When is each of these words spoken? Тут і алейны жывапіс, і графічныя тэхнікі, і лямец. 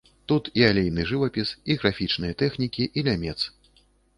Тут 0.31 0.47
і 0.61 0.63
алейны 0.69 1.03
жывапіс, 1.11 1.51
і 1.73 1.77
графічныя 1.83 2.33
тэхнікі, 2.43 2.89
і 2.97 3.05
лямец. 3.11 3.39